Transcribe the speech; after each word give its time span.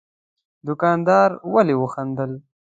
دوکاندار 0.67 1.29
ولي 1.53 1.75
وخندل؟ 1.81 2.31